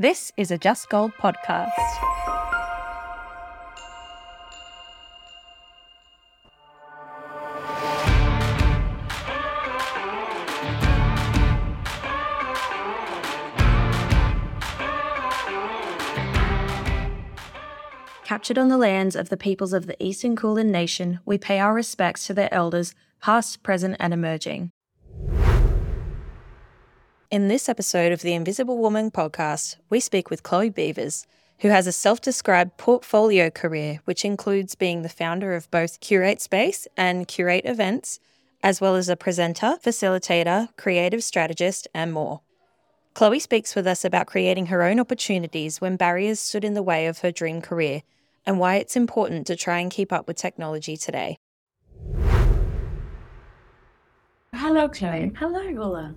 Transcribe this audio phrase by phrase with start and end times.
[0.00, 1.72] This is a Just Gold podcast.
[18.24, 21.74] Captured on the lands of the peoples of the Eastern Kulin Nation, we pay our
[21.74, 24.70] respects to their elders, past, present, and emerging.
[27.30, 31.26] In this episode of the Invisible Woman podcast, we speak with Chloe Beevers,
[31.58, 36.40] who has a self described portfolio career, which includes being the founder of both Curate
[36.40, 38.18] Space and Curate Events,
[38.62, 42.40] as well as a presenter, facilitator, creative strategist, and more.
[43.12, 47.06] Chloe speaks with us about creating her own opportunities when barriers stood in the way
[47.06, 48.04] of her dream career
[48.46, 51.36] and why it's important to try and keep up with technology today.
[54.54, 55.32] Hello, Chloe.
[55.36, 56.14] Hello, Voula.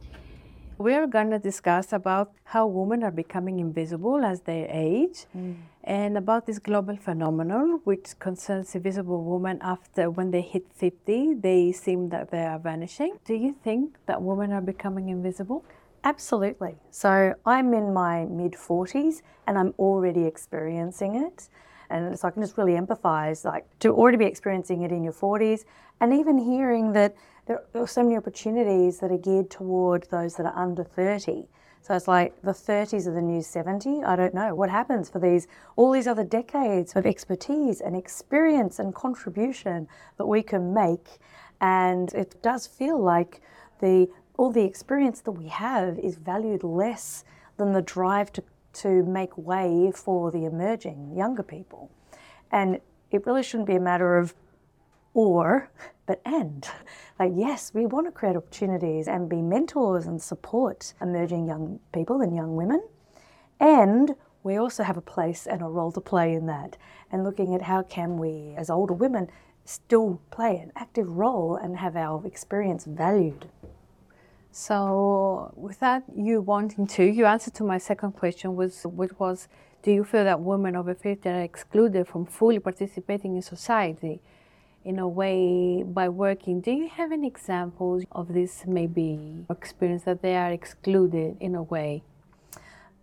[0.82, 5.56] We're going to discuss about how women are becoming invisible as they age mm.
[5.84, 11.72] and about this global phenomenon which concerns invisible women after when they hit 50, they
[11.72, 13.20] seem that they are vanishing.
[13.26, 15.64] Do you think that women are becoming invisible?
[16.04, 16.78] Absolutely.
[16.90, 21.48] So I'm in my mid 40s and I'm already experiencing it.
[21.92, 25.14] And so I can just really empathize, like, to already be experiencing it in your
[25.14, 25.66] 40s
[26.00, 30.46] and even hearing that there are so many opportunities that are geared toward those that
[30.46, 31.48] are under 30.
[31.82, 34.04] So it's like the 30s are the new 70.
[34.04, 38.78] I don't know what happens for these all these other decades of expertise and experience
[38.78, 41.20] and contribution that we can make.
[41.60, 43.42] And it does feel like
[43.80, 47.24] the all the experience that we have is valued less
[47.58, 48.44] than the drive to,
[48.74, 51.92] to make way for the emerging younger people.
[52.52, 52.80] And
[53.12, 54.34] it really shouldn't be a matter of
[55.14, 55.70] or,
[56.06, 56.68] but and.
[57.20, 62.22] Like, yes, we want to create opportunities and be mentors and support emerging young people
[62.22, 62.82] and young women.
[63.60, 66.78] And we also have a place and a role to play in that.
[67.12, 69.28] And looking at how can we, as older women,
[69.66, 73.48] still play an active role and have our experience valued.
[74.52, 79.48] So, without you wanting to, your answer to my second question was, which was,
[79.82, 84.22] do you feel that women over 50 are excluded from fully participating in society?
[84.84, 86.62] in a way by working.
[86.62, 91.64] Do you have any examples of this maybe experience that they are excluded in a
[91.64, 92.04] way?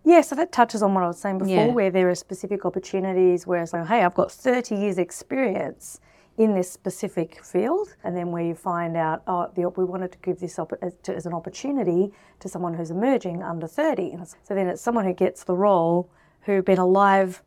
[0.04, 1.66] Yeah, so that touches on what I was saying before, yeah.
[1.66, 6.00] where there are specific opportunities where it's like, hey, I've got 30 years' experience
[6.38, 10.18] in this specific field, and then where you find out, oh, the, we wanted to
[10.18, 14.16] give this op- as, to, as, an opportunity to someone who's emerging under 30.
[14.44, 16.08] So then it's someone who gets the role
[16.42, 17.42] who've been alive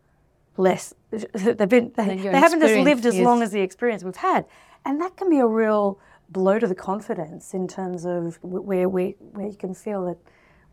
[0.58, 0.94] less.
[1.12, 3.24] They've been they, they haven't just lived as yes.
[3.24, 4.46] long as the experience we've had,
[4.86, 5.98] and that can be a real
[6.30, 10.18] blow to the confidence in terms of where we where you can feel that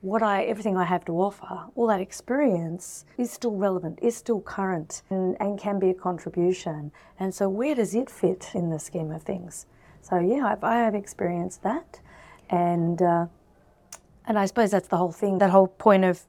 [0.00, 4.40] what I everything I have to offer, all that experience is still relevant, is still
[4.40, 6.92] current, and, and can be a contribution.
[7.18, 9.66] And so, where does it fit in the scheme of things?
[10.02, 12.00] So, yeah, I've, I have experienced that,
[12.48, 13.26] and uh,
[14.26, 15.38] and I suppose that's the whole thing.
[15.38, 16.22] That whole point of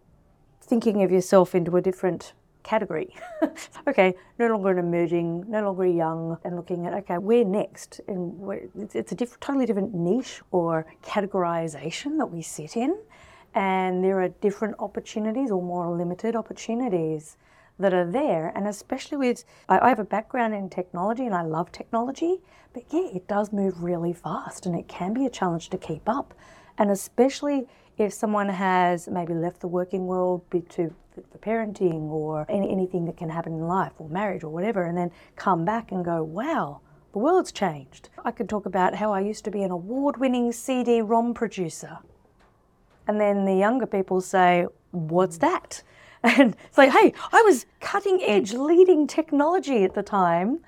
[0.62, 3.16] thinking of yourself into a different category.
[3.88, 8.02] okay, no longer an emerging, no longer young, and looking at okay, where next?
[8.08, 12.98] And where, it's, it's a diff- totally different niche or categorization that we sit in,
[13.54, 17.38] and there are different opportunities or more limited opportunities
[17.80, 18.52] that are there.
[18.56, 22.42] And especially with, I, have a background in technology and I love technology,
[22.74, 26.08] but yeah, it does move really fast and it can be a challenge to keep
[26.08, 26.34] up.
[26.78, 27.68] And especially
[27.98, 30.94] if someone has maybe left the working world to
[31.32, 34.98] for parenting or any, anything that can happen in life or marriage or whatever, and
[34.98, 36.80] then come back and go, wow,
[37.12, 38.10] the world's changed.
[38.24, 42.00] I could talk about how I used to be an award winning CD ROM producer.
[43.10, 45.82] And then the younger people say, what's that?
[46.22, 50.60] And it's like, hey, I was cutting edge, leading technology at the time,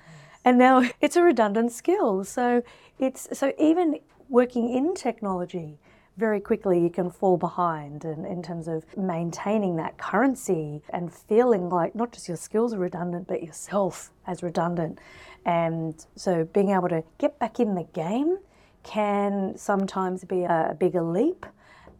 [0.46, 2.24] and now it's a redundant skill.
[2.24, 2.64] So
[2.98, 5.78] it's so even working in technology,
[6.16, 11.68] very quickly you can fall behind in, in terms of maintaining that currency and feeling
[11.68, 14.98] like not just your skills are redundant, but yourself as redundant.
[15.44, 18.38] And so being able to get back in the game
[18.82, 21.46] can sometimes be a bigger leap.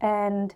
[0.03, 0.55] And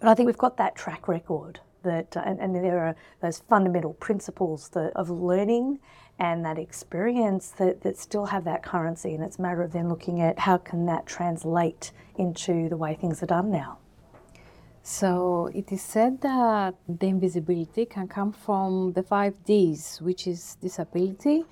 [0.00, 3.38] but I think we've got that track record that, uh, and, and there are those
[3.48, 5.78] fundamental principles that, of learning
[6.18, 9.14] and that experience that, that still have that currency.
[9.14, 12.94] And it's a matter of then looking at how can that translate into the way
[12.94, 13.78] things are done now.
[14.82, 20.56] So it is said that the invisibility can come from the five D's, which is
[20.60, 21.44] disability,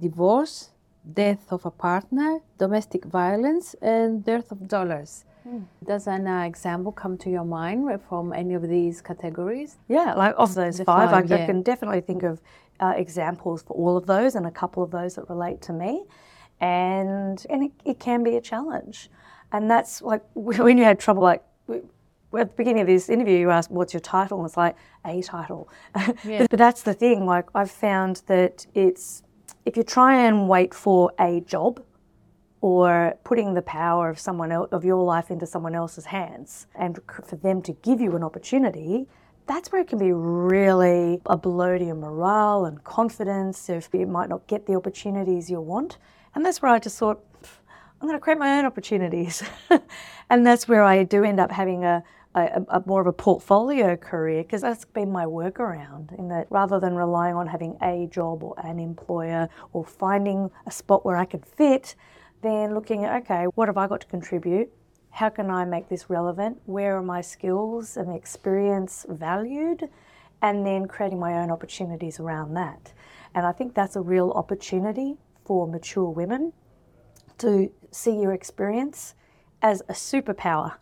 [0.00, 0.70] divorce,
[1.12, 5.24] death of a partner, domestic violence, and dearth of dollars.
[5.46, 5.64] Mm.
[5.86, 9.78] Does an uh, example come to your mind from any of these categories?
[9.88, 11.42] Yeah, like of those the five, five I, yeah.
[11.42, 12.40] I, can definitely think of
[12.80, 16.04] uh, examples for all of those and a couple of those that relate to me.
[16.60, 19.10] And, and it, it can be a challenge.
[19.52, 21.42] And that's like when you had trouble, like
[22.38, 24.38] at the beginning of this interview, you asked, What's your title?
[24.38, 25.68] And it's like, A title.
[26.24, 26.40] Yeah.
[26.40, 27.26] but, but that's the thing.
[27.26, 29.22] Like, I've found that it's,
[29.64, 31.82] if you try and wait for a job
[32.60, 36.98] or putting the power of someone else, of your life into someone else's hands and
[37.24, 39.06] for them to give you an opportunity,
[39.46, 44.06] that's where it can be really a blow to your morale and confidence if you
[44.06, 45.98] might not get the opportunities you want.
[46.34, 47.24] And that's where I just thought,
[48.00, 49.42] I'm going to create my own opportunities.
[50.30, 52.02] and that's where I do end up having a,
[52.34, 56.78] a, a more of a portfolio career because that's been my workaround in that rather
[56.78, 61.24] than relying on having a job or an employer or finding a spot where I
[61.24, 61.96] could fit,
[62.42, 64.70] then looking at, okay, what have I got to contribute?
[65.10, 66.60] How can I make this relevant?
[66.66, 69.88] Where are my skills and experience valued?
[70.42, 72.92] And then creating my own opportunities around that.
[73.34, 76.52] And I think that's a real opportunity for mature women
[77.38, 79.14] to see your experience
[79.62, 80.74] as a superpower.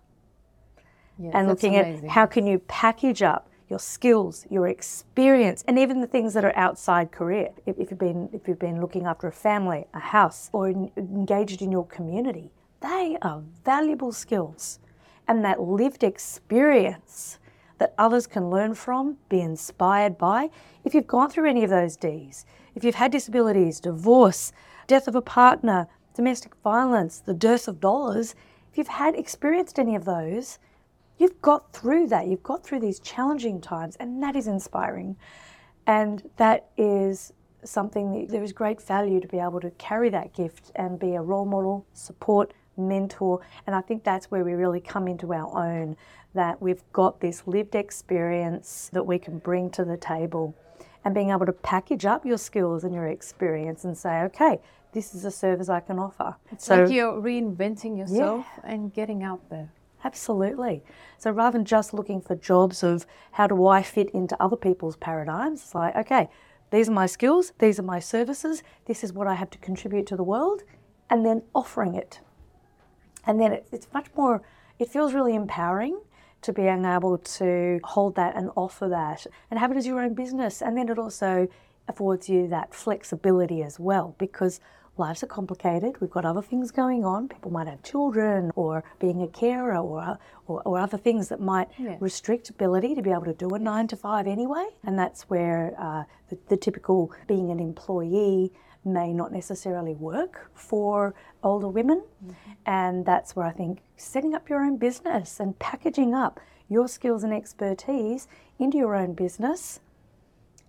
[1.19, 2.05] Yes, and looking amazing.
[2.05, 6.45] at how can you package up your skills, your experience, and even the things that
[6.45, 7.51] are outside career.
[7.67, 10.91] If, if, you've been if you've been looking after a family, a house, or in,
[10.97, 12.51] engaged in your community,
[12.81, 14.79] they are valuable skills,
[15.27, 17.39] and that lived experience
[17.79, 20.51] that others can learn from, be inspired by.
[20.85, 22.45] If you've gone through any of those D's,
[22.75, 24.53] if you've had disabilities, divorce,
[24.87, 28.35] death of a partner, domestic violence, the dearth of dollars,
[28.73, 30.59] if you've had experienced any of those,
[31.19, 32.27] you've got through that.
[32.27, 35.17] You've got through these challenging times, and that is inspiring.
[35.87, 37.33] And that is
[37.65, 41.15] something that there is great value to be able to carry that gift and be
[41.15, 43.41] a role model, support, mentor.
[43.67, 45.97] And I think that's where we really come into our own
[46.35, 50.55] that we've got this lived experience that we can bring to the table
[51.05, 54.61] and being able to package up your skills and your experience and say, okay,
[54.93, 56.37] this is a service I can offer.
[56.53, 58.73] It's so, like you're reinventing yourself yeah.
[58.73, 59.73] and getting out there.
[60.05, 60.83] Absolutely.
[61.19, 64.97] So rather than just looking for jobs of how do I fit into other people's
[64.97, 66.29] paradigms, it's like, okay,
[66.71, 70.07] these are my skills, these are my services, this is what I have to contribute
[70.09, 70.63] to the world,
[71.11, 72.21] and then offering it.
[73.27, 74.43] And then it's much more,
[74.79, 76.01] it feels really empowering
[76.43, 80.15] to being able to hold that and offer that and have it as your own
[80.15, 80.63] business.
[80.63, 81.49] And then it also
[81.89, 84.61] affords you that flexibility as well because
[84.99, 86.01] lives are complicated.
[86.01, 87.29] We've got other things going on.
[87.29, 91.69] People might have children or being a carer or, or, or other things that might
[91.79, 91.97] yeah.
[92.01, 94.67] restrict ability to be able to do a nine to five anyway.
[94.85, 98.53] And that's where uh, the, the typical being an employee
[98.85, 102.03] may not necessarily work for older women.
[102.25, 102.51] Mm-hmm.
[102.67, 107.25] And that's where I think setting up your own business and packaging up your skills
[107.25, 108.29] and expertise
[108.59, 109.81] into your own business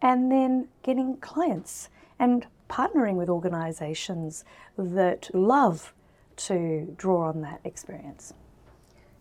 [0.02, 4.44] and then getting clients and partnering with organisations
[4.78, 5.94] that love
[6.36, 8.34] to draw on that experience.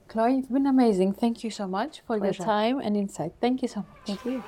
[0.09, 1.13] Chloe, you've been amazing.
[1.13, 2.39] Thank you so much for Pleasure.
[2.39, 3.33] your time and insight.
[3.41, 3.99] Thank you so much.
[4.07, 4.43] Thank you.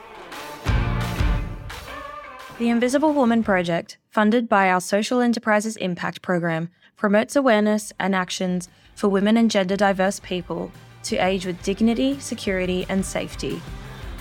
[2.58, 8.68] The Invisible Woman Project, funded by our Social Enterprises Impact Program, promotes awareness and actions
[8.94, 10.70] for women and gender diverse people
[11.04, 13.62] to age with dignity, security, and safety.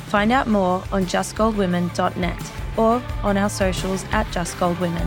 [0.07, 5.05] Find out more on justgoldwomen.net or on our socials at Just Gold Women.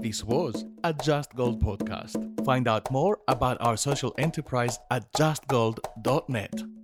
[0.00, 2.44] This was a Just Gold podcast.
[2.44, 6.79] Find out more about our social enterprise at justgold.net.